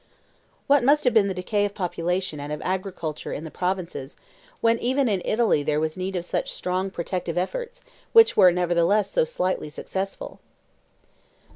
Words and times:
What 0.65 0.83
must 0.83 1.03
have 1.03 1.13
been 1.13 1.27
the 1.27 1.33
decay 1.35 1.63
of 1.63 1.75
population 1.75 2.39
and 2.39 2.51
of 2.51 2.59
agriculture 2.63 3.31
in 3.33 3.43
the 3.43 3.51
provinces, 3.51 4.17
when 4.59 4.79
even 4.79 5.07
in 5.07 5.21
Italy 5.23 5.61
there 5.61 5.79
was 5.79 5.95
need 5.95 6.15
of 6.15 6.25
such 6.25 6.51
strong 6.51 6.89
protective 6.89 7.37
efforts, 7.37 7.81
which 8.11 8.35
were 8.35 8.51
nevertheless 8.51 9.11
so 9.11 9.25
slightly 9.25 9.69
successful? 9.69 10.39